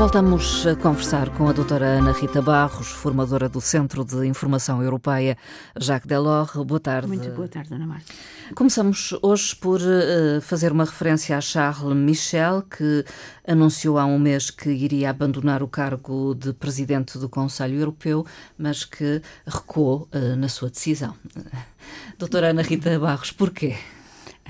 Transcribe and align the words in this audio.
Voltamos 0.00 0.66
a 0.66 0.74
conversar 0.74 1.28
com 1.36 1.46
a 1.46 1.52
doutora 1.52 1.84
Ana 1.98 2.12
Rita 2.12 2.40
Barros, 2.40 2.88
formadora 2.88 3.50
do 3.50 3.60
Centro 3.60 4.02
de 4.02 4.26
Informação 4.26 4.82
Europeia 4.82 5.36
Jacques 5.78 6.08
Delors. 6.08 6.52
Boa 6.54 6.80
tarde. 6.80 7.06
Muito 7.06 7.28
boa 7.32 7.46
tarde, 7.46 7.74
Ana 7.74 7.86
Marta. 7.86 8.10
Começamos 8.54 9.14
hoje 9.20 9.54
por 9.54 9.78
uh, 9.78 10.40
fazer 10.40 10.72
uma 10.72 10.86
referência 10.86 11.36
a 11.36 11.40
Charles 11.42 11.94
Michel, 11.94 12.62
que 12.62 13.04
anunciou 13.46 13.98
há 13.98 14.06
um 14.06 14.18
mês 14.18 14.50
que 14.50 14.70
iria 14.70 15.10
abandonar 15.10 15.62
o 15.62 15.68
cargo 15.68 16.34
de 16.34 16.54
presidente 16.54 17.18
do 17.18 17.28
Conselho 17.28 17.78
Europeu, 17.78 18.24
mas 18.56 18.86
que 18.86 19.20
recuou 19.46 20.08
uh, 20.14 20.34
na 20.34 20.48
sua 20.48 20.70
decisão. 20.70 21.14
doutora 22.18 22.48
Ana 22.48 22.62
Rita 22.62 22.98
Barros, 22.98 23.32
porquê? 23.32 23.76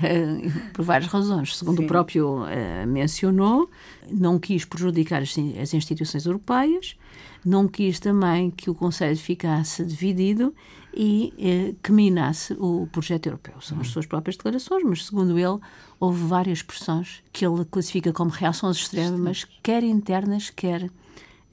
Por 0.73 0.83
várias 0.83 1.11
razões. 1.11 1.57
Segundo 1.57 1.77
Sim. 1.77 1.85
o 1.85 1.87
próprio 1.87 2.43
uh, 2.43 2.87
mencionou, 2.87 3.69
não 4.09 4.39
quis 4.39 4.65
prejudicar 4.65 5.21
as, 5.21 5.37
instituições 5.73 6.25
europeias, 6.25 6.95
não 7.43 7.67
quis 7.67 7.99
também 7.99 8.51
que 8.51 8.69
o 8.69 8.75
Conselho 8.75 9.17
ficasse 9.17 9.83
dividido 9.85 10.53
e 10.93 11.33
uh, 11.37 11.75
que 11.81 11.91
minasse 11.91 12.53
o 12.53 12.87
projeto 12.91 13.27
europeu. 13.27 13.55
São 13.61 13.79
as 13.79 13.87
suas 13.87 14.05
próprias 14.05 14.35
declarações, 14.35 14.83
mas 14.83 15.05
segundo 15.05 15.37
ele, 15.37 15.59
houve 15.99 16.23
várias 16.25 16.61
pressões 16.61 17.23
que 17.31 17.45
ele 17.45 17.65
classifica 17.65 18.11
como 18.11 18.31
reações 18.31 18.77
extremas, 18.77 19.45
quer 19.63 19.83
internas, 19.83 20.49
quer 20.49 20.89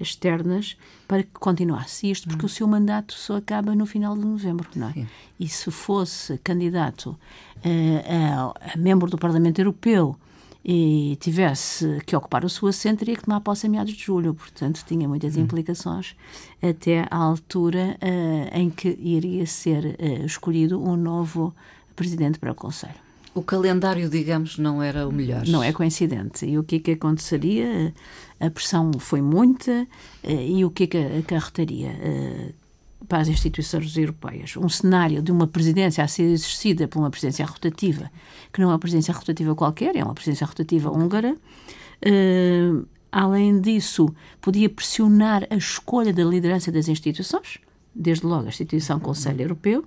externas 0.00 0.76
para 1.06 1.22
que 1.22 1.30
continuasse. 1.32 2.10
Isto 2.10 2.28
porque 2.28 2.44
hum. 2.44 2.46
o 2.46 2.48
seu 2.48 2.66
mandato 2.66 3.12
só 3.14 3.36
acaba 3.36 3.74
no 3.74 3.86
final 3.86 4.16
de 4.16 4.24
novembro, 4.24 4.68
não 4.74 4.88
é? 4.88 4.92
Sim. 4.92 5.06
E 5.38 5.48
se 5.48 5.70
fosse 5.70 6.38
candidato 6.38 7.10
uh, 7.10 8.54
a, 8.60 8.74
a, 8.74 8.76
membro 8.76 9.10
do 9.10 9.18
Parlamento 9.18 9.58
Europeu 9.58 10.16
e 10.64 11.16
tivesse 11.20 12.00
que 12.04 12.14
ocupar 12.14 12.44
o 12.44 12.48
seu 12.48 12.68
assento, 12.68 12.98
teria 12.98 13.16
que 13.16 13.22
tomar 13.22 13.40
posse 13.40 13.66
em 13.66 13.70
meados 13.70 13.92
de 13.92 14.02
julho. 14.02 14.34
Portanto, 14.34 14.84
tinha 14.86 15.08
muitas 15.08 15.36
hum. 15.36 15.40
implicações 15.40 16.14
até 16.62 17.06
à 17.10 17.16
altura 17.16 17.96
uh, 18.02 18.58
em 18.58 18.68
que 18.70 18.88
iria 19.00 19.46
ser 19.46 19.96
uh, 19.98 20.26
escolhido 20.26 20.82
um 20.82 20.96
novo 20.96 21.54
presidente 21.94 22.38
para 22.38 22.52
o 22.52 22.54
Conselho. 22.54 23.07
O 23.38 23.42
calendário, 23.44 24.10
digamos, 24.10 24.58
não 24.58 24.82
era 24.82 25.06
o 25.06 25.12
melhor. 25.12 25.46
Não 25.46 25.62
é 25.62 25.72
coincidente. 25.72 26.44
E 26.44 26.58
o 26.58 26.64
que 26.64 26.76
é 26.76 26.78
que 26.80 26.90
aconteceria? 26.90 27.94
A 28.40 28.50
pressão 28.50 28.90
foi 28.98 29.22
muita 29.22 29.86
eh, 30.24 30.48
e 30.48 30.64
o 30.64 30.70
que 30.70 30.84
é 30.84 30.86
que 30.88 30.98
acarretaria 30.98 31.88
eh, 31.88 32.52
para 33.06 33.18
as 33.18 33.28
instituições 33.28 33.96
europeias? 33.96 34.56
Um 34.56 34.68
cenário 34.68 35.22
de 35.22 35.30
uma 35.30 35.46
presidência 35.46 36.02
a 36.02 36.08
ser 36.08 36.24
exercida 36.24 36.88
por 36.88 36.98
uma 36.98 37.10
presidência 37.10 37.46
rotativa, 37.46 38.10
que 38.52 38.60
não 38.60 38.70
é 38.70 38.72
uma 38.72 38.78
presidência 38.80 39.14
rotativa 39.14 39.54
qualquer, 39.54 39.94
é 39.94 40.02
uma 40.02 40.14
presidência 40.14 40.44
rotativa 40.44 40.90
húngara. 40.90 41.36
Uh, 42.04 42.84
além 43.12 43.60
disso, 43.60 44.12
podia 44.40 44.68
pressionar 44.68 45.46
a 45.48 45.56
escolha 45.56 46.12
da 46.12 46.24
liderança 46.24 46.72
das 46.72 46.88
instituições, 46.88 47.58
desde 47.94 48.26
logo 48.26 48.46
a 48.46 48.48
instituição 48.48 48.98
Conselho 48.98 49.42
Europeu, 49.42 49.84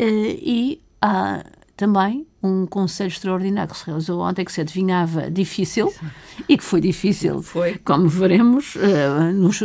e 0.00 0.80
há 1.00 1.44
também 1.76 2.26
um 2.42 2.66
conselho 2.66 3.08
extraordinário 3.08 3.72
que 3.72 3.78
se 3.78 3.86
realizou 3.86 4.20
ontem, 4.20 4.44
que 4.44 4.52
se 4.52 4.60
adivinhava 4.60 5.30
difícil, 5.30 5.92
e 6.48 6.56
que 6.56 6.64
foi 6.64 6.80
difícil, 6.80 7.42
foi. 7.42 7.76
como 7.84 8.08
veremos, 8.08 8.76
uh, 8.76 9.32
nos, 9.32 9.60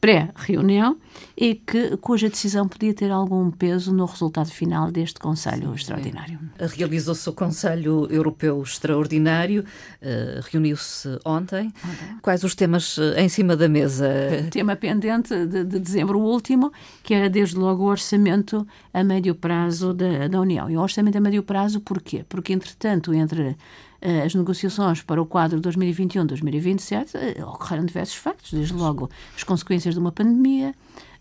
pré-reunião 0.00 0.96
e 1.36 1.54
que, 1.54 1.96
cuja 1.98 2.28
decisão 2.28 2.68
podia 2.68 2.94
ter 2.94 3.10
algum 3.10 3.50
peso 3.50 3.92
no 3.92 4.04
resultado 4.04 4.50
final 4.50 4.90
deste 4.90 5.18
Conselho 5.18 5.68
Sim, 5.68 5.74
Extraordinário. 5.74 6.38
Realizou-se 6.58 7.28
o 7.28 7.32
Conselho 7.32 8.06
Europeu 8.10 8.62
Extraordinário, 8.62 9.62
uh, 9.62 10.44
reuniu-se 10.50 11.08
ontem. 11.24 11.66
ontem. 11.66 12.18
Quais 12.22 12.44
os 12.44 12.54
temas 12.54 12.96
uh, 12.98 13.14
em 13.16 13.28
cima 13.28 13.56
da 13.56 13.68
mesa? 13.68 14.08
Tema 14.50 14.76
pendente 14.76 15.46
de, 15.46 15.64
de, 15.64 15.78
dezembro 15.78 16.18
último, 16.18 16.72
que 17.02 17.14
era 17.14 17.28
desde 17.28 17.56
logo 17.56 17.84
o 17.84 17.86
orçamento 17.86 18.66
a 18.92 19.02
médio 19.04 19.34
prazo 19.34 19.92
da, 19.92 20.28
da 20.28 20.40
União. 20.40 20.70
E 20.70 20.76
o 20.76 20.80
orçamento 20.80 21.16
a 21.16 21.20
médio 21.20 21.42
prazo 21.42 21.80
porquê? 21.80 22.24
Porque, 22.28 22.52
entretanto, 22.52 23.12
entre 23.12 23.56
eh, 23.95 23.95
as 24.24 24.34
negociações 24.34 25.02
para 25.02 25.20
o 25.20 25.26
quadro 25.26 25.60
2021-2027 25.60 27.10
eh, 27.14 27.44
ocorreram 27.44 27.84
diversos 27.84 28.16
factos, 28.16 28.52
desde 28.52 28.72
logo 28.74 29.10
as 29.34 29.42
consequências 29.42 29.94
de 29.94 30.00
uma 30.00 30.12
pandemia, 30.12 30.74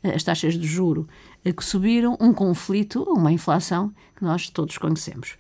eh, 0.03 0.16
as 0.16 0.24
taxas 0.24 0.53
de 0.56 0.68
juro 0.68 1.08
que 1.44 1.63
subiram, 1.63 2.18
um 2.19 2.34
conflito, 2.34 3.03
uma 3.03 3.31
inflação 3.31 3.94
que 4.16 4.24
nós 4.24 4.50
todos 4.50 4.80
conhecemos. 4.80 5.38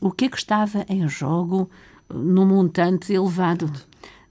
o 0.00 0.12
que 0.12 0.26
é 0.26 0.28
que 0.28 0.36
estava 0.36 0.84
em 0.90 1.08
jogo 1.08 1.70
num 2.12 2.44
montante 2.44 3.14
elevado? 3.14 3.72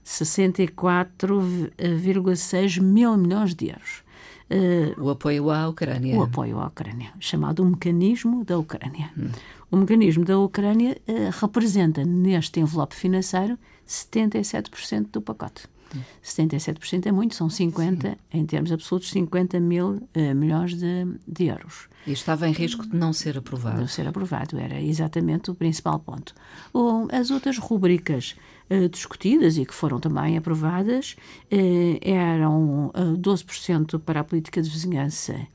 64,6 0.04 2.80
mil 2.80 3.16
milhões 3.16 3.52
de 3.54 3.70
euros. 3.70 4.04
Uh, 4.50 5.02
o 5.02 5.10
apoio 5.10 5.50
à 5.50 5.68
Ucrânia. 5.68 6.16
O 6.16 6.22
apoio 6.22 6.58
à 6.58 6.66
Ucrânia, 6.66 7.12
chamado 7.20 7.62
o 7.62 7.66
mecanismo 7.66 8.44
da 8.44 8.58
Ucrânia. 8.58 9.10
Hum. 9.16 9.28
O 9.70 9.76
mecanismo 9.76 10.24
da 10.24 10.38
Ucrânia 10.38 10.96
uh, 11.06 11.40
representa, 11.40 12.02
neste 12.02 12.58
envelope 12.58 12.94
financeiro, 12.94 13.58
77% 13.86 15.08
do 15.12 15.20
pacote. 15.20 15.66
Hum. 15.94 16.00
77% 16.22 17.06
é 17.06 17.12
muito, 17.12 17.34
são 17.34 17.50
50, 17.50 18.08
Sim. 18.08 18.16
em 18.32 18.46
termos 18.46 18.72
absolutos, 18.72 19.10
50 19.10 19.60
mil 19.60 19.96
uh, 19.96 20.34
milhões 20.34 20.74
de, 20.74 21.06
de, 21.26 21.46
euros. 21.46 21.88
E 22.06 22.12
estava 22.12 22.48
em 22.48 22.52
risco 22.52 22.86
de 22.86 22.96
não 22.96 23.12
ser 23.12 23.36
aprovado. 23.36 23.80
Não 23.80 23.86
ser 23.86 24.08
aprovado, 24.08 24.58
era 24.58 24.80
exatamente 24.80 25.50
o 25.50 25.54
principal 25.54 25.98
ponto. 25.98 26.34
O, 26.72 27.06
as 27.12 27.30
outras 27.30 27.58
rubricas 27.58 28.34
uh, 28.70 28.88
discutidas 28.88 29.56
e 29.56 29.64
que 29.64 29.74
foram 29.74 29.98
também 29.98 30.36
aprovadas 30.36 31.16
uh, 31.52 31.98
eram 32.02 32.86
uh, 32.88 33.16
12% 33.18 33.98
para 34.00 34.20
a 34.20 34.24
política 34.24 34.62
de 34.62 34.68
vizinhança 34.68 35.46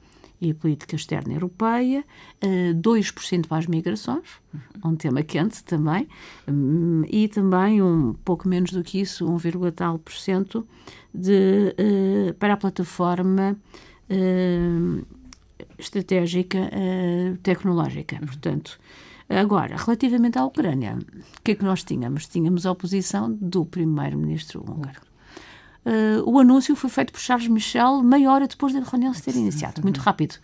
e 0.41 0.51
a 0.51 0.55
política 0.55 0.97
externa 0.97 1.33
europeia, 1.33 2.03
2% 2.41 3.47
para 3.47 3.59
as 3.59 3.65
migrações, 3.65 4.27
uhum. 4.53 4.91
um 4.91 4.95
tema 4.97 5.23
quente 5.23 5.63
também, 5.63 6.05
um, 6.45 7.05
e 7.07 7.29
também 7.29 7.81
um 7.81 8.13
pouco 8.25 8.49
menos 8.49 8.71
do 8.71 8.83
que 8.83 8.99
isso, 8.99 9.25
1, 9.25 9.39
tal 9.73 9.99
por 9.99 10.11
cento 10.11 10.67
de, 11.13 11.73
para 12.39 12.55
a 12.55 12.57
plataforma 12.57 13.55
estratégica 15.77 16.69
tecnológica. 17.41 18.17
Uhum. 18.17 18.25
Portanto, 18.27 18.77
agora, 19.39 19.75
relativamente 19.77 20.37
à 20.37 20.45
Ucrânia, 20.45 20.97
o 21.37 21.41
que 21.43 21.51
é 21.51 21.55
que 21.55 21.63
nós 21.63 21.83
tínhamos? 21.83 22.27
Tínhamos 22.27 22.65
a 22.65 22.71
oposição 22.71 23.31
do 23.31 23.65
primeiro-ministro 23.65 24.61
húngaro. 24.61 25.01
Uh, 25.85 26.23
o 26.25 26.39
anúncio 26.39 26.75
foi 26.75 26.89
feito 26.89 27.11
por 27.11 27.19
Charles 27.19 27.47
Michel 27.47 28.01
meia 28.01 28.31
hora 28.31 28.47
depois 28.47 28.73
da 28.73 28.79
reunião 28.79 29.13
se 29.13 29.23
ter 29.23 29.35
iniciado, 29.35 29.81
muito 29.81 29.99
rápido. 29.99 30.35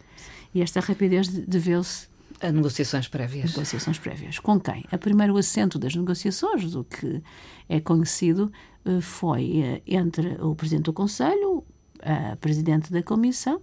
E 0.53 0.61
esta 0.61 0.79
rapidez 0.79 1.27
deveu-se 1.27 2.07
a 2.41 2.51
negociações 2.51 3.07
prévias. 3.07 3.51
Negociações 3.51 3.99
prévias. 3.99 4.39
Com 4.39 4.59
quem? 4.59 4.85
A 4.91 4.97
primeiro 4.97 5.37
assento 5.37 5.79
das 5.79 5.95
negociações, 5.95 6.71
do 6.71 6.83
que 6.83 7.21
é 7.67 7.79
conhecido, 7.79 8.51
uh, 8.85 9.01
foi 9.01 9.81
entre 9.87 10.37
o 10.41 10.55
Presidente 10.55 10.85
do 10.85 10.93
Conselho, 10.93 11.63
a 12.01 12.35
Presidente 12.37 12.91
da 12.91 13.03
Comissão 13.03 13.61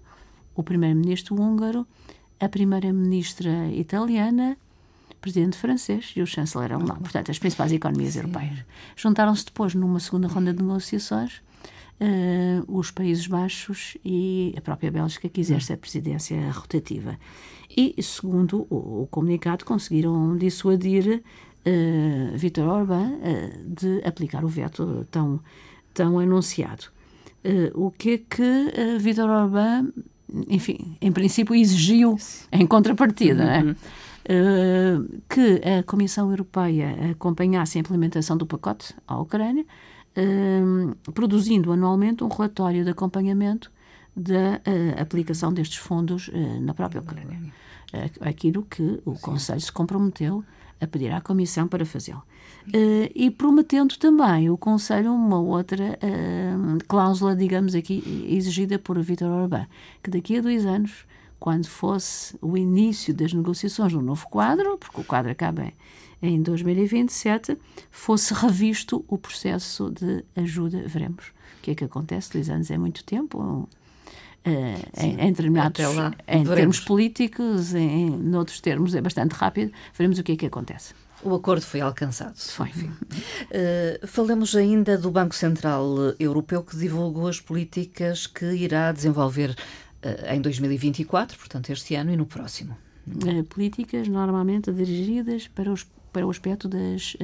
o 0.56 0.62
primeiro-ministro 0.62 1.36
húngaro, 1.40 1.86
a 2.40 2.48
primeira-ministra 2.48 3.68
italiana, 3.68 4.56
o 5.16 5.20
presidente 5.20 5.56
francês 5.56 6.12
e 6.14 6.22
o 6.22 6.26
chanceler 6.26 6.72
alemão. 6.72 6.96
Portanto, 6.96 7.30
as 7.30 7.38
principais 7.38 7.72
economias 7.72 8.12
Sim. 8.12 8.20
europeias. 8.20 8.58
Juntaram-se 8.94 9.44
depois, 9.46 9.74
numa 9.74 9.98
segunda 9.98 10.28
ronda 10.28 10.52
de 10.52 10.62
negociações, 10.62 11.40
uh, 12.00 12.64
os 12.78 12.90
Países 12.90 13.26
Baixos 13.26 13.96
e 14.04 14.54
a 14.56 14.60
própria 14.60 14.90
Bélgica, 14.90 15.28
que 15.28 15.40
exerce 15.40 15.72
a 15.72 15.76
presidência 15.76 16.50
rotativa. 16.50 17.18
E, 17.76 17.94
segundo 18.02 18.66
o, 18.70 19.02
o 19.02 19.08
comunicado, 19.10 19.64
conseguiram 19.64 20.36
dissuadir 20.36 21.22
uh, 21.22 22.36
Vítor 22.36 22.68
Orbán 22.68 23.12
uh, 23.14 23.64
de 23.66 24.02
aplicar 24.06 24.44
o 24.44 24.48
veto 24.48 25.06
tão, 25.10 25.40
tão 25.92 26.18
anunciado. 26.18 26.84
o 27.74 27.90
que 27.90 28.10
é 28.10 28.18
que 28.18 28.98
Vítor 28.98 29.30
Orbán 29.30 29.92
enfim, 30.48 30.96
em 31.00 31.12
princípio 31.12 31.54
exigiu 31.54 32.16
em 32.50 32.66
contrapartida, 32.66 33.44
é? 33.44 33.62
uhum. 33.62 33.74
Que 35.28 35.60
a 35.68 35.82
Comissão 35.82 36.30
Europeia 36.30 37.12
acompanhasse 37.12 37.78
a 37.78 37.80
implementação 37.80 38.36
do 38.36 38.46
pacote 38.46 38.94
à 39.06 39.18
Ucrânia, 39.18 39.64
uh, 40.16 41.12
produzindo 41.12 41.72
anualmente 41.72 42.24
um 42.24 42.28
relatório 42.28 42.84
de 42.84 42.90
acompanhamento 42.90 43.70
da 44.16 44.60
uh, 44.66 45.00
aplicação 45.00 45.52
destes 45.52 45.78
fundos 45.78 46.30
na 46.60 46.74
própria 46.74 47.00
Ucrânia. 47.00 47.52
aquilo 48.20 48.64
que 48.64 49.00
o 49.04 49.12
Conselho 49.12 49.60
se 49.60 49.70
comprometeu 49.70 50.44
a 50.80 50.86
pedir 50.86 51.12
à 51.12 51.20
Comissão 51.20 51.66
para 51.68 51.84
fazê-lo. 51.84 52.22
Uh, 52.68 53.08
e 53.14 53.30
prometendo 53.30 53.96
também 53.96 54.50
o 54.50 54.58
Conselho 54.58 55.12
uma 55.12 55.38
outra 55.38 55.98
uh, 56.02 56.78
cláusula, 56.88 57.34
digamos 57.36 57.74
aqui, 57.74 58.26
exigida 58.28 58.78
por 58.78 59.00
Vítor 59.00 59.30
Orbán, 59.30 59.66
que 60.02 60.10
daqui 60.10 60.38
a 60.38 60.42
dois 60.42 60.66
anos, 60.66 61.06
quando 61.38 61.66
fosse 61.66 62.36
o 62.40 62.56
início 62.56 63.14
das 63.14 63.32
negociações 63.32 63.92
do 63.92 64.02
novo 64.02 64.26
quadro, 64.28 64.78
porque 64.78 65.00
o 65.00 65.04
quadro 65.04 65.30
acaba 65.30 65.72
em 66.22 66.42
2027, 66.42 67.56
fosse 67.90 68.32
revisto 68.34 69.04
o 69.06 69.18
processo 69.18 69.90
de 69.90 70.24
ajuda. 70.34 70.82
Veremos 70.86 71.26
o 71.58 71.62
que 71.62 71.70
é 71.72 71.74
que 71.74 71.84
acontece. 71.84 72.32
Dois 72.32 72.48
anos 72.48 72.70
é 72.70 72.78
muito 72.78 73.04
tempo. 73.04 73.68
Uh, 74.46 74.48
em, 74.96 75.20
em, 75.20 75.32
determinados 75.32 75.94
lá, 75.96 76.14
em 76.28 76.44
termos 76.44 76.78
políticos, 76.78 77.74
em, 77.74 78.06
em 78.06 78.36
outros 78.36 78.60
termos 78.60 78.94
é 78.94 79.00
bastante 79.00 79.32
rápido. 79.32 79.72
Veremos 79.92 80.18
o 80.18 80.22
que 80.22 80.32
é 80.32 80.36
que 80.36 80.46
acontece. 80.46 80.94
O 81.22 81.34
acordo 81.34 81.62
foi 81.62 81.80
alcançado. 81.80 82.36
Foi. 82.36 82.68
Uh, 82.68 84.06
falamos 84.06 84.54
ainda 84.54 84.96
do 84.96 85.10
Banco 85.10 85.34
Central 85.34 85.84
Europeu 86.20 86.62
que 86.62 86.76
divulgou 86.76 87.26
as 87.26 87.40
políticas 87.40 88.26
que 88.26 88.44
irá 88.52 88.92
desenvolver 88.92 89.56
em 90.32 90.40
2024, 90.40 91.38
portanto 91.38 91.70
este 91.70 91.94
ano 91.94 92.12
e 92.12 92.16
no 92.16 92.26
próximo. 92.26 92.76
Uh, 93.06 93.44
políticas 93.44 94.08
normalmente 94.08 94.72
dirigidas 94.72 95.48
para, 95.48 95.72
os, 95.72 95.86
para 96.12 96.26
o 96.26 96.30
aspecto 96.30 96.68
das 96.68 97.16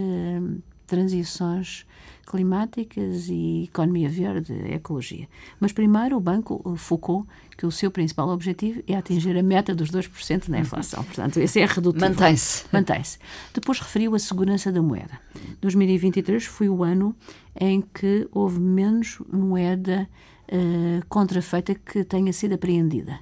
transições 0.86 1.86
climáticas 2.26 3.28
e 3.28 3.64
economia 3.64 4.08
verde, 4.08 4.52
ecologia. 4.72 5.26
Mas 5.58 5.72
primeiro 5.72 6.16
o 6.16 6.20
banco 6.20 6.76
focou 6.76 7.26
que 7.56 7.64
o 7.66 7.70
seu 7.70 7.90
principal 7.90 8.28
objetivo 8.28 8.82
é 8.86 8.94
atingir 8.94 9.36
a 9.36 9.42
meta 9.42 9.74
dos 9.74 9.90
2% 9.90 10.48
na 10.48 10.60
inflação. 10.60 11.02
Portanto, 11.02 11.38
esse 11.38 11.60
é 11.60 11.66
redutivo. 11.66 12.04
Mantém-se. 12.04 12.64
Mantém-se. 12.72 13.18
Depois 13.54 13.78
referiu 13.80 14.14
a 14.14 14.18
segurança 14.18 14.70
da 14.70 14.82
moeda. 14.82 15.18
2023 15.60 16.44
foi 16.44 16.68
o 16.68 16.82
ano 16.82 17.16
em 17.58 17.80
que 17.80 18.28
houve 18.30 18.60
menos 18.60 19.18
moeda 19.32 20.08
uh, 20.52 21.04
contrafeita 21.08 21.74
que 21.74 22.04
tenha 22.04 22.32
sido 22.32 22.54
apreendida. 22.54 23.18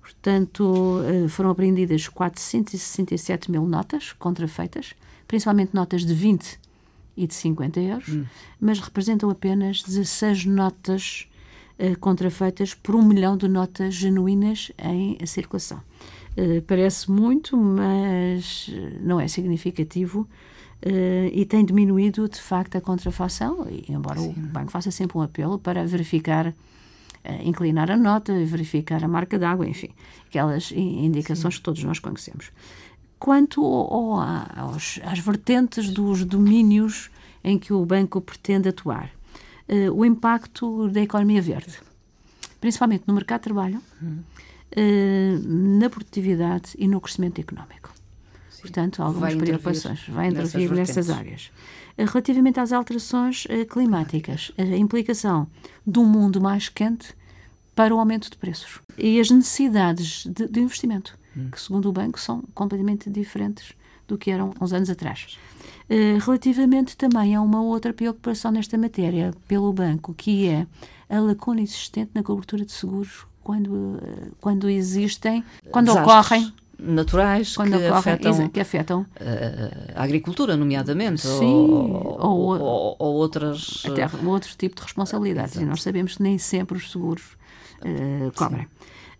Portanto, 0.00 0.62
uh, 0.62 1.28
foram 1.28 1.50
apreendidas 1.50 2.08
467 2.08 3.50
mil 3.50 3.66
notas 3.66 4.12
contrafeitas, 4.12 4.94
principalmente 5.26 5.74
notas 5.74 6.04
de 6.04 6.14
20 6.14 6.58
e 7.16 7.26
de 7.26 7.34
50 7.34 7.80
euros, 7.80 8.08
hum. 8.08 8.24
mas 8.60 8.78
representam 8.78 9.28
apenas 9.28 9.82
16 9.82 10.46
notas 10.46 11.28
uh, 11.78 11.98
contrafeitas 11.98 12.72
por 12.72 12.94
um 12.94 13.02
milhão 13.02 13.36
de 13.36 13.48
notas 13.48 13.94
genuínas 13.94 14.72
em 14.78 15.18
circulação. 15.26 15.82
Parece 16.66 17.10
muito, 17.10 17.54
mas 17.56 18.70
não 19.02 19.20
é 19.20 19.28
significativo 19.28 20.26
e 21.32 21.44
tem 21.44 21.64
diminuído 21.64 22.28
de 22.28 22.40
facto 22.40 22.76
a 22.76 22.80
contrafação, 22.80 23.66
embora 23.88 24.18
Sim. 24.18 24.30
o 24.30 24.40
banco 24.48 24.70
faça 24.70 24.90
sempre 24.90 25.18
um 25.18 25.22
apelo 25.22 25.58
para 25.58 25.86
verificar 25.86 26.54
inclinar 27.44 27.90
a 27.90 27.98
nota, 27.98 28.32
verificar 28.46 29.04
a 29.04 29.08
marca 29.08 29.38
d'água, 29.38 29.68
enfim, 29.68 29.90
aquelas 30.26 30.72
indicações 30.72 31.54
Sim. 31.54 31.58
que 31.58 31.64
todos 31.64 31.84
nós 31.84 31.98
conhecemos 31.98 32.50
quanto 33.20 33.62
ao, 33.62 34.18
aos, 34.56 34.98
às 35.04 35.18
vertentes 35.18 35.90
dos 35.90 36.24
domínios 36.24 37.10
em 37.44 37.58
que 37.58 37.72
o 37.72 37.84
banco 37.84 38.20
pretende 38.20 38.70
atuar. 38.70 39.10
Uh, 39.68 39.92
o 39.92 40.04
impacto 40.04 40.88
da 40.88 41.00
economia 41.00 41.40
verde, 41.40 41.78
principalmente 42.60 43.04
no 43.06 43.14
mercado 43.14 43.40
de 43.40 43.44
trabalho, 43.44 43.80
uh, 44.02 45.78
na 45.78 45.88
produtividade 45.88 46.74
e 46.76 46.88
no 46.88 47.00
crescimento 47.00 47.40
económico. 47.40 47.92
Sim. 48.60 48.62
Portanto, 48.62 49.02
algumas 49.02 49.34
vai 49.34 49.42
preocupações. 49.42 50.00
Vai 50.08 50.28
intervir 50.28 50.70
nessas, 50.70 50.96
nessas 50.96 51.10
áreas. 51.10 51.50
Uh, 51.98 52.04
relativamente 52.04 52.60
às 52.60 52.72
alterações 52.72 53.46
climáticas, 53.70 54.52
a 54.58 54.76
implicação 54.76 55.46
de 55.86 55.98
um 55.98 56.06
mundo 56.06 56.40
mais 56.40 56.68
quente 56.68 57.14
para 57.74 57.94
o 57.94 57.98
aumento 57.98 58.30
de 58.30 58.36
preços 58.36 58.80
e 58.98 59.20
as 59.20 59.30
necessidades 59.30 60.24
de, 60.26 60.46
de 60.46 60.60
investimento 60.60 61.18
que, 61.52 61.60
segundo 61.60 61.88
o 61.88 61.92
banco, 61.92 62.18
são 62.18 62.42
completamente 62.54 63.08
diferentes 63.08 63.72
do 64.06 64.18
que 64.18 64.30
eram 64.30 64.52
uns 64.60 64.72
anos 64.72 64.90
atrás. 64.90 65.38
Relativamente 66.24 66.96
também 66.96 67.34
a 67.34 67.40
uma 67.40 67.62
outra 67.62 67.92
preocupação 67.92 68.50
nesta 68.50 68.76
matéria 68.76 69.32
pelo 69.48 69.72
banco, 69.72 70.12
que 70.14 70.48
é 70.48 70.66
a 71.08 71.20
lacuna 71.20 71.60
existente 71.60 72.10
na 72.14 72.22
cobertura 72.22 72.64
de 72.64 72.72
seguros 72.72 73.26
quando, 73.42 73.98
quando 74.40 74.68
existem, 74.68 75.44
quando 75.70 75.86
Desastres. 75.86 76.14
ocorrem 76.14 76.52
naturais 76.82 77.56
quando 77.56 77.70
que, 77.70 77.76
ocorrem, 77.76 77.98
afetam, 77.98 78.48
que 78.48 78.60
afetam 78.60 79.00
uh, 79.00 79.06
a 79.94 80.02
agricultura, 80.02 80.56
nomeadamente, 80.56 81.20
Sim, 81.20 81.44
ou, 81.44 82.18
ou, 82.20 82.60
ou, 82.60 82.96
ou 82.98 83.14
outras... 83.14 83.82
Até 83.86 84.08
outro 84.24 84.50
tipo 84.56 84.76
de 84.76 84.82
responsabilidades. 84.82 85.56
E 85.56 85.64
nós 85.64 85.82
sabemos 85.82 86.16
que 86.16 86.22
nem 86.22 86.38
sempre 86.38 86.76
os 86.76 86.90
seguros 86.90 87.22
uh, 87.82 88.32
cobrem. 88.34 88.66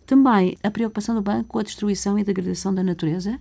Também 0.06 0.58
a 0.62 0.70
preocupação 0.70 1.14
do 1.14 1.22
banco 1.22 1.44
com 1.44 1.58
a 1.58 1.62
destruição 1.62 2.18
e 2.18 2.24
degradação 2.24 2.74
da 2.74 2.82
natureza 2.82 3.38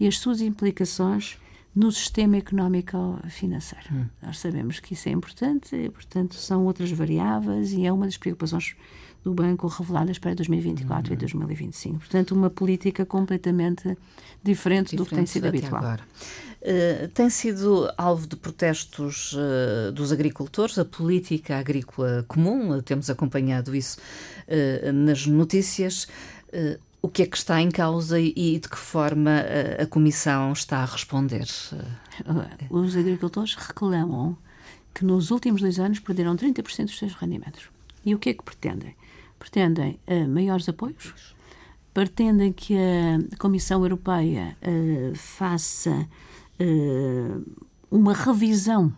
e 0.00 0.06
as 0.08 0.18
suas 0.18 0.40
implicações 0.40 1.38
no 1.74 1.92
sistema 1.92 2.36
económico 2.36 3.18
financeiro. 3.28 3.86
Hum. 3.92 4.06
Nós 4.22 4.38
sabemos 4.38 4.80
que 4.80 4.94
isso 4.94 5.08
é 5.08 5.12
importante, 5.12 5.76
e, 5.76 5.88
portanto, 5.90 6.34
são 6.34 6.64
outras 6.64 6.90
variáveis 6.90 7.72
e 7.72 7.86
é 7.86 7.92
uma 7.92 8.06
das 8.06 8.16
preocupações 8.16 8.74
do 9.22 9.34
banco 9.34 9.66
reveladas 9.66 10.18
para 10.18 10.34
2024 10.34 11.10
hum. 11.10 11.14
e 11.14 11.16
2025. 11.16 11.98
Portanto, 11.98 12.32
uma 12.32 12.50
política 12.50 13.04
completamente 13.04 13.82
diferente, 13.82 14.94
diferente 14.94 14.96
do 14.96 15.06
que 15.06 15.14
tem 15.14 15.26
sido 15.26 15.46
habitual. 15.46 15.82
Agora. 15.82 16.02
Uh, 16.60 17.06
tem 17.14 17.30
sido 17.30 17.88
alvo 17.96 18.26
de 18.26 18.34
protestos 18.34 19.32
uh, 19.34 19.92
dos 19.92 20.10
agricultores, 20.10 20.76
a 20.76 20.84
política 20.84 21.56
agrícola 21.56 22.24
comum, 22.26 22.76
uh, 22.76 22.82
temos 22.82 23.08
acompanhado 23.08 23.74
isso 23.76 23.98
nas 24.94 25.26
notícias. 25.26 26.08
O 27.00 27.08
que 27.08 27.22
é 27.22 27.26
que 27.26 27.36
está 27.36 27.60
em 27.60 27.70
causa 27.70 28.20
e, 28.20 28.58
de 28.58 28.68
que 28.68 28.78
forma 28.78 29.42
a 29.80 29.86
Comissão 29.86 30.52
está 30.52 30.78
a 30.78 30.84
responder? 30.84 31.46
Os 32.70 32.96
agricultores 32.96 33.54
reclamam 33.54 34.36
que 34.92 35.04
nos 35.04 35.30
últimos 35.30 35.60
dois 35.60 35.78
anos 35.78 36.00
perderam 36.00 36.34
30% 36.36 36.86
dos 36.86 36.98
seus 36.98 37.14
rendimentos. 37.14 37.70
E 38.04 38.14
o 38.14 38.18
que 38.18 38.30
é 38.30 38.34
que 38.34 38.42
pretendem? 38.42 38.96
Pretendem 39.38 40.00
maiores 40.28 40.68
apoios, 40.68 41.36
pretendem 41.94 42.52
que 42.52 42.74
a 42.76 43.36
Comissão 43.38 43.82
Europeia 43.82 44.56
faça 45.14 46.08
uh, 46.60 47.44
uma 47.90 48.12
revisão, 48.12 48.92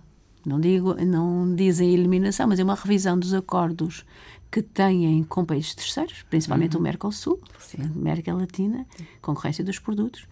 não 0.45 0.61
digo, 0.61 0.95
não 1.05 1.55
dizem 1.55 1.93
eliminação, 1.93 2.49
mas 2.49 2.59
é 2.59 2.65
uma 2.65 2.75
revisão 2.75 3.19
dos 3.19 3.35
acordos 3.35 4.05
que 4.51 4.63
têm 4.63 5.23
com 5.25 5.45
países 5.45 5.75
terceiros, 5.75 6.25
principalmente 6.29 6.75
uhum. 6.75 6.81
o 6.81 6.83
Mercosul, 6.83 7.41
Sim. 7.59 7.83
América 7.95 8.35
Latina, 8.35 8.85
concorrência 9.23 9.63
dos 9.63 9.79
produtos, 9.79 10.27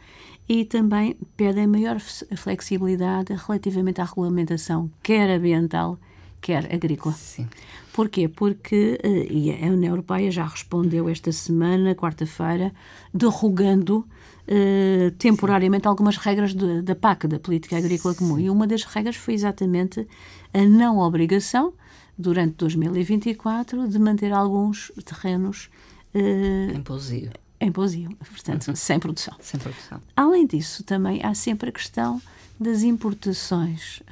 e 0.49 0.65
também 0.65 1.17
pedem 1.37 1.67
maior 1.67 2.01
flexibilidade 2.01 3.35
relativamente 3.35 4.01
à 4.01 4.05
regulamentação, 4.05 4.91
quer 5.03 5.31
ambiental, 5.31 5.99
quer 6.41 6.73
agrícola. 6.73 7.15
Sim. 7.15 7.47
Porquê? 7.93 8.29
Porque 8.29 8.99
uh, 9.05 9.33
e 9.33 9.51
a 9.53 9.67
União 9.67 9.91
Europeia 9.91 10.31
já 10.31 10.47
respondeu 10.47 11.09
esta 11.09 11.33
semana, 11.33 11.95
quarta-feira, 11.95 12.73
derrogando 13.13 14.07
uh, 14.49 15.11
temporariamente 15.19 15.83
Sim. 15.83 15.89
algumas 15.89 16.17
regras 16.17 16.55
de, 16.55 16.81
da 16.83 16.95
PAC, 16.95 17.27
da 17.27 17.39
Política 17.39 17.77
Agrícola. 17.77 18.15
Comum. 18.15 18.39
E 18.39 18.49
uma 18.49 18.67
das 18.67 18.85
regras 18.85 19.17
foi 19.17 19.35
exatamente 19.35 20.07
a 20.55 20.63
não 20.63 20.99
obrigação, 20.99 21.75
durante 22.19 22.55
2024, 22.57 23.89
de 23.89 23.99
manter 23.99 24.33
alguns 24.33 24.91
terrenos. 25.05 25.71
Uh, 26.15 26.77
em 26.77 26.83
pousio. 26.83 27.31
Em 27.61 27.73
pousio, 27.73 28.11
portanto, 28.19 28.69
uhum. 28.69 28.77
sem 28.77 28.99
produção. 28.99 29.35
Sem 29.41 29.59
produção. 29.61 30.01
Além 30.17 30.47
disso, 30.47 30.83
também 30.85 31.25
há 31.25 31.35
sempre 31.35 31.71
a 31.71 31.73
questão 31.73 32.21
das 32.59 32.83
importações 32.83 34.03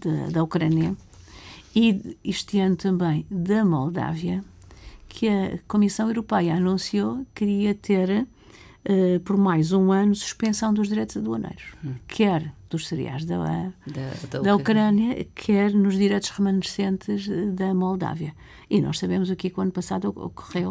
de, 0.00 0.32
da 0.32 0.42
Ucrânia 0.42 0.96
e 1.74 2.16
este 2.24 2.58
ano 2.60 2.76
também 2.76 3.24
da 3.30 3.64
Moldávia, 3.64 4.44
que 5.08 5.28
a 5.28 5.58
Comissão 5.66 6.08
Europeia 6.08 6.56
anunciou 6.56 7.18
que 7.34 7.44
queria 7.46 7.74
ter 7.74 8.26
uh, 8.88 9.20
por 9.20 9.36
mais 9.36 9.72
um 9.72 9.92
ano 9.92 10.14
suspensão 10.14 10.72
dos 10.72 10.88
direitos 10.88 11.16
aduaneiros, 11.16 11.64
hum. 11.84 11.94
quer 12.06 12.52
dos 12.68 12.88
cereais 12.88 13.24
da, 13.24 13.36
da, 13.38 13.72
da, 14.30 14.38
da 14.40 14.56
Ucrânia, 14.56 15.26
quer 15.34 15.72
nos 15.74 15.94
direitos 15.94 16.30
remanescentes 16.30 17.28
da 17.54 17.74
Moldávia. 17.74 18.34
E 18.70 18.80
nós 18.80 18.98
sabemos 18.98 19.28
o 19.28 19.36
que 19.36 19.52
o 19.54 19.60
ano 19.60 19.72
passado 19.72 20.08
ocorreu 20.08 20.70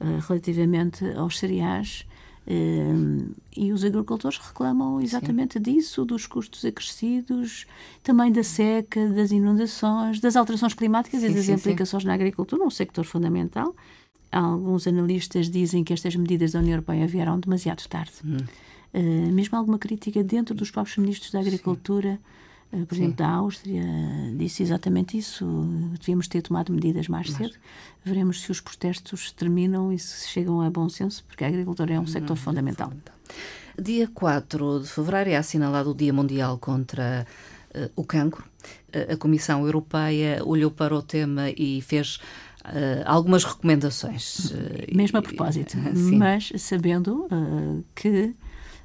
uh, 0.00 0.18
relativamente 0.26 1.04
aos 1.12 1.38
cereais 1.38 2.06
Uh, 2.46 3.34
e 3.56 3.72
os 3.72 3.84
agricultores 3.84 4.38
reclamam 4.38 5.00
exatamente 5.00 5.54
Sim. 5.54 5.62
disso, 5.62 6.04
dos 6.04 6.28
custos 6.28 6.64
acrescidos, 6.64 7.66
também 8.04 8.30
da 8.30 8.44
seca, 8.44 9.08
das 9.08 9.32
inundações, 9.32 10.20
das 10.20 10.36
alterações 10.36 10.72
climáticas 10.72 11.22
sim, 11.22 11.26
e 11.26 11.34
das 11.34 11.46
sim, 11.46 11.54
implicações 11.54 12.04
sim. 12.04 12.08
na 12.08 12.14
agricultura, 12.14 12.62
um 12.62 12.70
sector 12.70 13.04
fundamental. 13.04 13.74
Alguns 14.36 14.86
analistas 14.86 15.48
dizem 15.48 15.82
que 15.82 15.94
estas 15.94 16.14
medidas 16.14 16.52
da 16.52 16.58
União 16.58 16.74
Europeia 16.74 17.06
vieram 17.06 17.40
demasiado 17.40 17.82
tarde. 17.88 18.12
Uh, 18.22 19.32
mesmo 19.32 19.56
alguma 19.56 19.78
crítica 19.78 20.22
dentro 20.22 20.54
dos 20.54 20.70
próprios 20.70 20.98
ministros 20.98 21.30
da 21.30 21.40
Agricultura. 21.40 22.20
Uh, 22.70 22.84
por 22.84 22.94
exemplo, 22.94 23.14
da 23.14 23.30
Áustria, 23.30 23.82
disse 24.36 24.62
exatamente 24.62 25.16
isso. 25.16 25.46
Devíamos 25.98 26.28
ter 26.28 26.42
tomado 26.42 26.70
medidas 26.70 27.08
mais 27.08 27.32
cedo. 27.32 27.54
Veremos 28.04 28.42
se 28.42 28.52
os 28.52 28.60
protestos 28.60 29.32
terminam 29.32 29.90
e 29.90 29.98
se 29.98 30.28
chegam 30.28 30.60
a 30.60 30.68
bom 30.68 30.88
senso, 30.90 31.24
porque 31.26 31.42
a 31.42 31.48
agricultura 31.48 31.94
é 31.94 32.00
um 32.00 32.06
sector 32.06 32.36
Não, 32.36 32.42
fundamental. 32.42 32.92
Dia 33.80 34.06
4 34.06 34.80
de 34.80 34.88
fevereiro 34.88 35.30
é 35.30 35.36
assinalado 35.36 35.92
o 35.92 35.94
Dia 35.94 36.12
Mundial 36.12 36.58
contra 36.58 37.26
uh, 37.74 37.90
o 37.96 38.04
Cancro. 38.04 38.44
A 39.10 39.16
Comissão 39.16 39.64
Europeia 39.64 40.42
olhou 40.44 40.70
para 40.70 40.94
o 40.94 41.02
tema 41.02 41.50
e 41.50 41.80
fez 41.82 42.18
Uh, 42.66 43.02
algumas 43.04 43.44
recomendações. 43.44 44.50
Uh, 44.50 44.96
Mesmo 44.96 45.18
a 45.18 45.22
propósito, 45.22 45.76
mas 46.18 46.50
sabendo 46.58 47.28
uh, 47.30 47.84
que 47.94 48.34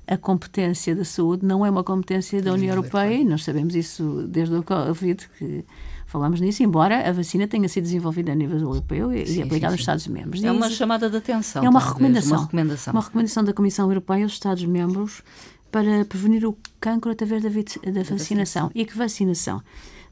a 0.07 0.17
competência 0.17 0.95
da 0.95 1.03
saúde 1.03 1.43
não 1.43 1.65
é 1.65 1.69
uma 1.69 1.83
competência 1.83 2.41
da 2.43 2.53
União 2.53 2.75
Europeia, 2.75 3.15
e 3.15 3.25
nós 3.25 3.43
sabemos 3.43 3.73
isso 3.73 4.27
desde 4.27 4.53
o 4.53 4.61
Covid, 4.61 5.27
que 5.37 5.65
falamos 6.05 6.39
nisso, 6.39 6.61
embora 6.61 7.09
a 7.09 7.11
vacina 7.11 7.47
tenha 7.47 7.67
sido 7.69 7.85
desenvolvida 7.85 8.33
a 8.33 8.35
nível 8.35 8.59
europeu 8.59 9.11
e, 9.13 9.25
sim, 9.25 9.41
aplicada 9.41 9.71
sim, 9.71 9.77
nos 9.77 9.79
Estados-membros. 9.79 10.43
É 10.43 10.51
uma 10.51 10.69
chamada 10.69 11.09
de 11.09 11.17
atenção. 11.17 11.63
É 11.63 11.69
uma 11.69 11.79
recomendação, 11.79 12.37
uma 12.37 12.41
recomendação. 12.43 12.93
Uma 12.93 13.01
recomendação 13.01 13.43
da 13.43 13.53
Comissão 13.53 13.87
Europeia 13.87 14.23
aos 14.25 14.33
Estados-membros 14.33 15.23
para 15.71 16.05
prevenir 16.05 16.45
o 16.45 16.55
cancro 16.79 17.11
através 17.11 17.41
da, 17.41 17.49
da 17.49 18.03
vacinação. 18.03 18.69
E 18.75 18.85
que 18.85 18.95
vacinação? 18.95 19.61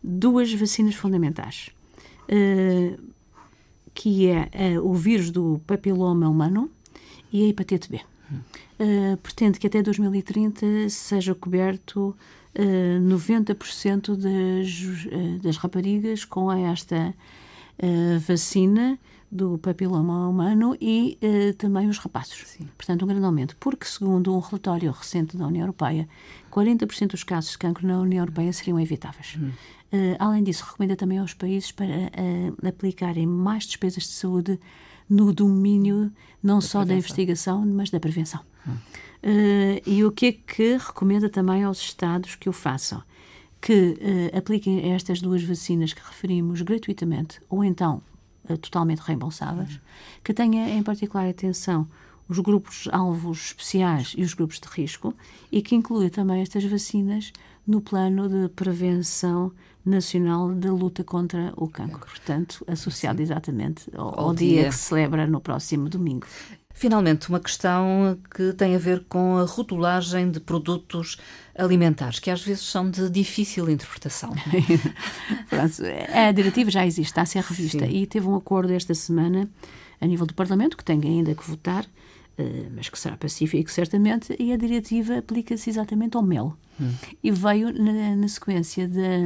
Duas 0.02 0.52
vacinas 0.54 0.96
fundamentais. 0.96 1.70
Uh, 2.32 2.98
que 4.00 4.28
é 4.28 4.80
uh, 4.80 4.90
o 4.90 4.94
vírus 4.94 5.30
do 5.30 5.60
papiloma 5.68 6.30
humano 6.30 6.72
e 7.34 7.44
a 7.44 7.50
hepatite 7.50 7.90
B. 7.92 8.00
Uh, 8.80 9.18
pretende 9.18 9.60
que 9.60 9.68
até 9.68 9.82
2030 9.82 10.88
seja 10.88 11.36
coberto 11.36 12.16
uh, 12.56 13.02
90% 13.02 14.16
das, 14.16 15.44
das 15.44 15.58
raparigas 15.58 16.24
com 16.24 16.50
esta 16.50 17.14
vacina 18.20 19.00
do 19.32 19.58
papiloma 19.60 20.28
humano 20.28 20.76
e 20.82 21.18
também 21.58 21.88
os 21.88 21.98
rapazes. 21.98 22.44
Sim. 22.48 22.68
Portanto, 22.78 23.04
um 23.04 23.08
grande 23.08 23.26
aumento. 23.26 23.56
Porque, 23.60 23.86
segundo 23.86 24.36
um 24.36 24.40
relatório 24.40 24.92
recente 24.92 25.38
da 25.38 25.46
União 25.46 25.64
Europeia, 25.64 26.08
40% 26.52 27.08
dos 27.12 27.24
casos 27.24 27.52
de 27.52 27.58
cancro 27.58 27.88
na 27.88 28.00
União 28.00 28.22
Europeia 28.22 28.52
seriam 28.52 28.80
evitáveis. 28.80 29.38
Hum. 29.40 29.52
além 30.18 30.44
disso, 30.44 30.66
recomenda 30.66 30.96
também 30.96 31.20
aos 31.20 31.34
países 31.34 31.72
para 31.72 32.12
aplicarem 32.68 33.28
mais 33.28 33.66
despesas 33.66 34.04
de 34.04 34.10
saúde 34.10 34.60
no 35.10 35.34
domínio 35.34 36.12
não 36.42 36.60
da 36.60 36.62
só 36.62 36.80
prevenção. 36.80 36.86
da 36.86 36.94
investigação, 36.96 37.66
mas 37.66 37.90
da 37.90 38.00
prevenção. 38.00 38.42
Hum. 38.68 38.72
Uh, 39.22 39.82
e 39.86 40.06
o 40.06 40.12
que 40.12 40.28
é 40.28 40.32
que 40.32 40.78
recomenda 40.78 41.28
também 41.28 41.64
aos 41.64 41.80
Estados 41.80 42.36
que 42.36 42.48
o 42.48 42.54
façam? 42.54 43.04
Que 43.62 43.98
uh, 44.34 44.38
apliquem 44.38 44.94
estas 44.94 45.22
duas 45.22 45.44
vacinas 45.44 45.94
que 45.94 46.02
referimos 46.02 46.62
gratuitamente 46.62 47.42
ou 47.50 47.64
então 47.64 48.02
uh, 48.50 48.58
totalmente 48.58 49.00
reembolsáveis, 49.00 49.74
uhum. 49.74 49.80
que 50.24 50.34
tenha 50.34 50.70
em 50.70 50.82
particular 50.82 51.28
atenção 51.28 51.88
os 52.30 52.40
grupos 52.40 52.88
alvos 52.92 53.48
especiais 53.48 54.14
e 54.16 54.22
os 54.22 54.36
grupos 54.36 54.60
de 54.60 54.68
risco 54.68 55.14
e 55.52 55.62
que 55.62 55.76
inclua 55.76 56.10
também 56.10 56.42
estas 56.42 56.64
vacinas 56.64 57.34
no 57.66 57.82
plano 57.82 58.30
de 58.30 58.50
prevenção 58.50 59.52
nacional 59.84 60.54
da 60.54 60.72
luta 60.72 61.04
contra 61.04 61.52
o 61.56 61.68
cancro, 61.68 62.00
portanto, 62.00 62.64
associado 62.68 63.22
exatamente 63.22 63.90
ao, 63.96 64.20
ao 64.20 64.34
dia. 64.34 64.62
dia 64.62 64.70
que 64.70 64.76
se 64.76 64.84
celebra 64.84 65.26
no 65.26 65.42
próximo 65.42 65.90
domingo. 65.90 66.28
Finalmente, 66.80 67.28
uma 67.28 67.42
questão 67.42 68.18
que 68.34 68.54
tem 68.54 68.74
a 68.74 68.80
ver 68.80 69.04
com 69.10 69.36
a 69.36 69.44
rotulagem 69.44 70.32
de 70.32 70.40
produtos 70.40 71.18
alimentares, 71.54 72.20
que 72.20 72.32
às 72.32 72.42
vezes 72.42 72.64
são 72.64 72.90
de 72.90 73.10
difícil 73.10 73.70
interpretação. 73.70 74.32
a 76.16 76.32
diretiva 76.32 76.72
já 76.72 76.86
existe, 76.86 77.10
está 77.10 77.24
a 77.24 77.26
ser 77.26 77.44
revista 77.44 77.86
Sim. 77.86 77.92
e 77.92 78.08
teve 78.08 78.30
um 78.30 78.36
acordo 78.36 78.72
esta 78.72 78.96
semana 78.96 79.50
a 80.00 80.08
nível 80.08 80.26
do 80.26 80.34
Parlamento, 80.34 80.78
que 80.78 80.86
tem 80.86 81.02
ainda 81.04 81.36
que 81.36 81.44
votar, 81.44 81.86
eh, 82.38 82.68
mas 82.74 82.88
que 82.88 82.98
será 82.98 83.18
pacífico 83.18 83.70
certamente, 83.70 84.34
e 84.40 84.54
a 84.54 84.56
diretiva 84.56 85.18
aplica-se 85.18 85.70
exatamente 85.70 86.16
ao 86.16 86.24
mel. 86.24 86.56
Hum. 86.80 86.94
E 87.22 87.30
veio 87.30 87.74
na, 87.74 88.16
na 88.16 88.28
sequência 88.30 88.88
da, 88.88 89.18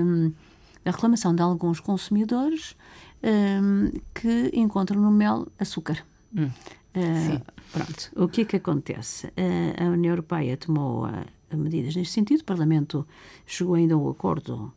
da, 0.83 0.89
reclamação 0.89 1.35
de 1.35 1.43
alguns 1.43 1.79
consumidores 1.79 2.75
um, 3.23 3.91
que 4.11 4.49
encontram 4.53 4.99
no 4.99 5.11
mel 5.11 5.47
açúcar. 5.59 6.03
Hum. 6.35 6.49
Uh, 6.95 7.41
pronto, 7.71 8.11
o 8.15 8.27
que 8.27 8.41
é 8.41 8.45
que 8.45 8.55
acontece? 8.57 9.27
Uh, 9.27 9.83
a 9.83 9.85
União 9.85 10.11
Europeia 10.11 10.55
tomou 10.55 11.07
uh, 11.07 11.57
medidas 11.57 11.95
neste 11.95 12.13
sentido, 12.13 12.41
o 12.41 12.45
Parlamento 12.45 13.07
chegou 13.45 13.75
ainda 13.75 13.95
a 13.95 13.97
um 13.97 14.09
acordo 14.09 14.73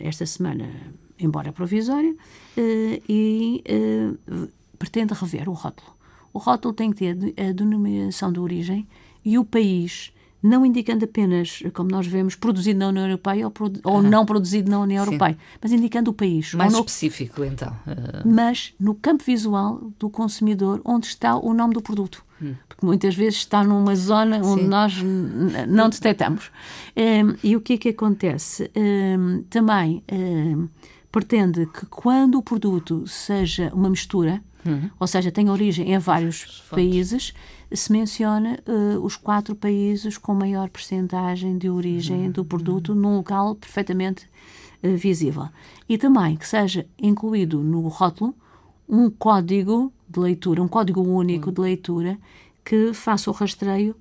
esta 0.00 0.24
semana, 0.24 0.68
embora 1.18 1.50
provisório, 1.52 2.16
e 3.08 3.64
pretende 4.78 5.14
rever 5.14 5.48
o 5.48 5.52
rótulo. 5.52 5.96
O 6.32 6.38
rótulo 6.38 6.74
tem 6.74 6.92
que 6.92 6.98
ter 6.98 7.34
a 7.40 7.50
denominação 7.50 8.30
de 8.30 8.38
origem 8.38 8.86
e 9.24 9.36
o 9.38 9.44
país 9.44 10.12
não 10.44 10.66
indicando 10.66 11.06
apenas, 11.06 11.62
como 11.72 11.90
nós 11.90 12.06
vemos, 12.06 12.34
produzido 12.34 12.78
na 12.78 12.88
União 12.88 13.06
Europeia 13.06 13.46
ou, 13.46 13.50
produ 13.50 13.80
ou 13.82 14.02
não 14.02 14.26
produzido 14.26 14.70
na 14.70 14.78
União 14.78 15.02
Sim. 15.02 15.12
Europeia, 15.12 15.38
mas 15.60 15.72
indicando 15.72 16.10
o 16.10 16.14
país. 16.14 16.52
Mais 16.52 16.70
no, 16.70 16.80
específico, 16.80 17.42
então. 17.42 17.74
Uh... 17.86 18.28
Mas 18.28 18.74
no 18.78 18.94
campo 18.94 19.24
visual 19.24 19.90
do 19.98 20.10
consumidor, 20.10 20.82
onde 20.84 21.06
está 21.06 21.34
o 21.34 21.54
nome 21.54 21.72
do 21.72 21.80
produto. 21.80 22.22
Hum. 22.42 22.54
Porque 22.68 22.84
muitas 22.84 23.14
vezes 23.14 23.38
está 23.38 23.64
numa 23.64 23.96
zona 23.96 24.36
onde 24.44 24.62
Sim. 24.62 24.68
nós 24.68 25.02
não 25.66 25.88
detectamos. 25.88 26.50
Um, 26.94 27.00
ehm, 27.00 27.36
e 27.42 27.56
o 27.56 27.60
que 27.60 27.72
é 27.72 27.78
que 27.78 27.88
acontece? 27.88 28.70
Um, 28.76 28.80
ehm, 28.80 29.42
também 29.48 30.02
um, 30.12 30.14
ehm, 30.14 30.68
pretende 31.10 31.64
que 31.66 31.86
quando 31.86 32.36
o 32.36 32.42
produto 32.42 33.06
seja 33.06 33.70
uma 33.72 33.88
mistura, 33.88 34.42
uhum. 34.66 34.90
ou 35.00 35.06
seja, 35.06 35.30
tenha 35.30 35.50
origem 35.50 35.94
em 35.94 35.98
vários 35.98 36.62
países, 36.68 37.32
se 37.74 37.92
menciona 37.92 38.58
uh, 38.66 39.04
os 39.04 39.16
quatro 39.16 39.54
países 39.54 40.16
com 40.16 40.34
maior 40.34 40.68
percentagem 40.68 41.58
de 41.58 41.68
origem 41.68 42.26
uhum. 42.26 42.30
do 42.30 42.44
produto 42.44 42.94
num 42.94 43.16
local 43.16 43.54
perfeitamente 43.54 44.26
uh, 44.82 44.96
visível. 44.96 45.48
E 45.88 45.98
também 45.98 46.36
que 46.36 46.46
seja 46.46 46.86
incluído 46.98 47.60
no 47.60 47.88
rótulo 47.88 48.34
um 48.88 49.10
código 49.10 49.92
de 50.08 50.20
leitura, 50.20 50.62
um 50.62 50.68
código 50.68 51.00
único 51.00 51.50
de 51.50 51.60
leitura 51.60 52.18
que 52.64 52.92
faça 52.92 53.30
o 53.30 53.34
rastreio 53.34 53.96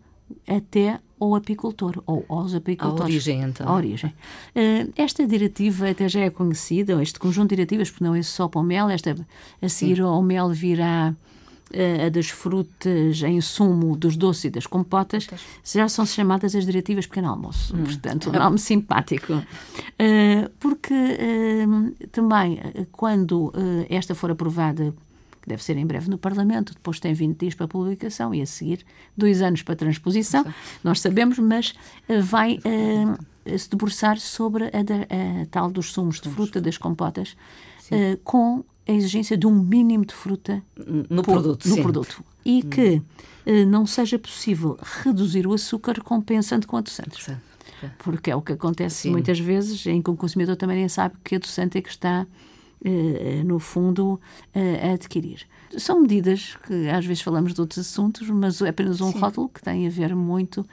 até 0.47 0.99
ao 1.19 1.35
apicultor 1.35 2.01
ou 2.05 2.25
aos 2.27 2.53
apicultores. 2.53 3.01
A 3.01 3.05
origem, 3.05 3.41
então. 3.41 3.67
A 3.67 3.73
origem. 3.73 4.13
Uh, 4.55 4.91
esta 4.95 5.25
diretiva 5.25 5.89
até 5.89 6.07
já 6.09 6.21
é 6.21 6.29
conhecida, 6.29 7.01
este 7.01 7.19
conjunto 7.19 7.49
de 7.49 7.55
diretivas, 7.55 7.89
porque 7.89 8.03
não 8.03 8.13
é 8.13 8.21
só 8.21 8.47
para 8.47 8.61
o 8.61 8.63
mel, 8.63 8.89
esta 8.89 9.15
a 9.61 9.69
seguir 9.69 9.97
Sim. 9.97 10.01
ao 10.01 10.21
mel 10.21 10.49
virá 10.49 11.15
a 12.05 12.09
das 12.09 12.29
frutas 12.29 13.21
em 13.23 13.41
sumo, 13.41 13.95
dos 13.95 14.15
doces 14.15 14.45
e 14.45 14.49
das 14.49 14.67
compotas, 14.67 15.27
já 15.63 15.87
são 15.87 16.05
chamadas 16.05 16.55
as 16.55 16.65
diretivas 16.65 17.07
pequeno 17.07 17.29
almoço. 17.29 17.75
Hum. 17.75 17.83
Portanto, 17.83 18.29
um 18.29 18.33
nome 18.33 18.59
simpático. 18.59 19.33
Uh, 19.33 20.49
porque 20.59 20.93
uh, 20.93 22.07
também, 22.11 22.59
quando 22.91 23.51
esta 23.89 24.13
for 24.13 24.31
aprovada 24.31 24.93
que 25.43 25.49
deve 25.49 25.61
ser 25.61 25.75
em 25.77 25.85
breve 25.85 26.09
no 26.09 26.17
Parlamento, 26.17 26.73
depois 26.73 27.01
tem 27.01 27.13
20 27.13 27.37
dias 27.37 27.53
para 27.53 27.67
publicação 27.67 28.33
e 28.33 28.41
a 28.41 28.45
seguir 28.45 28.85
dois 29.15 29.41
anos 29.41 29.61
para 29.61 29.75
transposição, 29.75 30.45
nós 30.81 31.01
sabemos, 31.01 31.37
mas 31.37 31.73
vai 32.21 32.59
uh, 32.59 33.59
se 33.59 33.69
debruçar 33.69 34.17
sobre 34.19 34.65
a, 34.65 34.67
a, 34.67 35.41
a, 35.41 35.45
tal 35.51 35.69
dos 35.69 35.91
sumos 35.91 36.21
de 36.21 36.29
fruta, 36.29 36.61
das 36.61 36.77
compotas, 36.77 37.35
uh, 37.91 38.17
com 38.23 38.63
a 38.87 38.91
exigência 38.91 39.37
de 39.37 39.47
um 39.47 39.51
mínimo 39.51 40.05
de 40.05 40.13
fruta 40.13 40.63
no 41.09 41.23
por, 41.23 41.33
produto. 41.33 41.69
No 41.69 41.81
produto. 41.81 42.23
E 42.43 42.59
hum. 42.59 42.69
que 42.69 43.01
uh, 43.45 43.65
não 43.67 43.85
seja 43.85 44.19
possível 44.19 44.77
reduzir 45.03 45.47
o 45.47 45.53
açúcar 45.53 46.01
compensando 46.01 46.67
com 46.67 46.77
adoçantes. 46.77 47.25
Sim. 47.25 47.37
Porque 47.99 48.31
é 48.31 48.35
o 48.35 48.41
que 48.41 48.53
acontece 48.53 49.03
sim. 49.03 49.11
muitas 49.11 49.39
vezes, 49.39 49.85
em 49.85 50.01
que 50.01 50.09
o 50.09 50.15
consumidor 50.15 50.55
também 50.55 50.77
nem 50.77 50.87
sabe 50.87 51.15
que 51.23 51.35
adoçante 51.35 51.77
é 51.77 51.81
que 51.81 51.89
está, 51.89 52.25
uh, 52.85 53.43
no 53.45 53.59
fundo, 53.59 54.19
uh, 54.55 54.89
a 54.89 54.93
adquirir. 54.93 55.45
São 55.77 56.01
medidas 56.01 56.55
que 56.67 56.89
às 56.89 57.05
vezes 57.05 57.21
falamos 57.21 57.53
de 57.53 57.59
outros 57.59 57.79
assuntos, 57.79 58.29
mas 58.29 58.61
é 58.61 58.69
apenas 58.69 59.01
um 59.01 59.11
sim. 59.11 59.19
rótulo 59.19 59.49
que 59.49 59.61
tem 59.61 59.87
a 59.87 59.89
ver 59.89 60.15
muito 60.15 60.65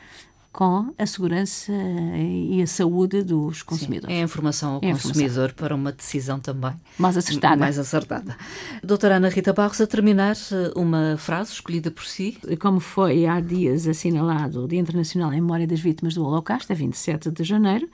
com 0.53 0.93
a 0.99 1.07
segurança 1.07 1.73
e 1.73 2.61
a 2.61 2.67
saúde 2.67 3.23
dos 3.23 3.63
consumidores. 3.63 4.13
Sim, 4.13 4.19
é 4.19 4.23
a 4.23 4.25
informação 4.25 4.75
ao 4.75 4.81
é 4.83 4.93
consumidor 4.93 5.29
informação. 5.29 5.55
para 5.57 5.75
uma 5.75 5.93
decisão 5.93 6.41
também 6.41 6.73
mais 6.99 7.17
acertada. 7.17 7.57
Mais 7.57 7.79
acertada. 7.79 8.37
Doutora 8.83 9.17
Ana 9.17 9.29
Rita 9.29 9.53
Barros, 9.53 9.81
a 9.81 9.87
terminar, 9.87 10.37
uma 10.75 11.17
frase 11.17 11.53
escolhida 11.53 11.91
por 11.91 12.05
si. 12.05 12.37
Como 12.61 12.81
foi 12.81 13.27
há 13.27 13.41
dias 13.41 13.87
assinalado 13.87 14.65
o 14.65 14.69
Dia 14.69 14.81
Internacional 14.81 15.33
em 15.33 15.41
Memória 15.41 15.67
das 15.67 15.81
Vítimas 15.81 16.15
do 16.15 16.25
Holocausto, 16.25 16.73
a 16.73 16.77
27 16.77 17.31
de 17.31 17.45
janeiro, 17.45 17.89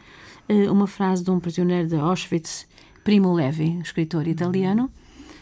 eh, 0.48 0.70
uma 0.70 0.86
frase 0.86 1.22
de 1.22 1.30
um 1.30 1.38
prisioneiro 1.38 1.88
de 1.88 1.96
Auschwitz, 1.96 2.66
Primo 3.04 3.34
Levi, 3.34 3.78
escritor 3.82 4.26
italiano, 4.26 4.90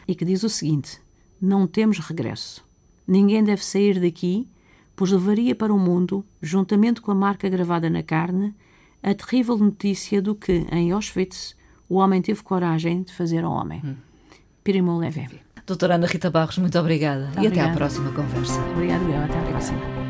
e 0.07 0.15
que 0.15 0.25
diz 0.25 0.43
o 0.43 0.49
seguinte: 0.49 1.01
Não 1.41 1.67
temos 1.67 1.99
regresso. 1.99 2.65
Ninguém 3.07 3.45
deve 3.45 3.65
sair 3.65 4.01
daqui 4.01 4.49
pois 4.97 5.11
levaria 5.11 5.55
para 5.55 5.73
o 5.73 5.79
mundo, 5.79 6.25
juntamente 6.41 7.01
com 7.01 7.11
a 7.11 7.15
marca 7.15 7.49
gravada 7.49 7.91
na 7.91 8.03
carne, 8.03 8.55
a 9.03 9.15
terrível 9.15 9.57
notícia 9.59 10.23
do 10.23 10.35
que, 10.35 10.67
em 10.73 10.93
Auschwitz, 10.93 11.57
o 11.89 11.97
homem 11.97 12.23
teve 12.23 12.43
coragem 12.43 13.03
de 13.03 13.13
fazer 13.13 13.45
ao 13.45 13.53
homem. 13.53 13.83
Hum. 13.85 13.97
Levi. 14.99 15.29
Doutora 15.67 15.95
Ana 15.95 16.07
Rita 16.07 16.31
Barros, 16.31 16.59
muito 16.59 16.79
obrigada. 16.79 17.29
obrigada. 17.29 17.45
E 17.45 17.47
até 17.49 17.61
à 17.61 17.75
próxima 17.75 18.11
conversa. 18.13 18.61
Obrigada, 18.73 19.25
Até 19.25 19.39
à 19.39 19.43
próxima. 19.43 20.04